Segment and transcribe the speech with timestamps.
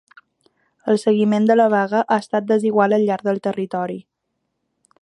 [0.93, 4.01] El seguiment de la vaga ha estat desigual al llarg del territori.